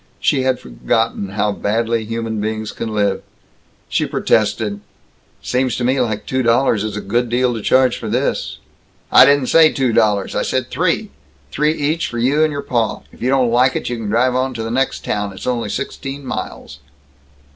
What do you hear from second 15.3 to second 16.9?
It's only sixteen miles!"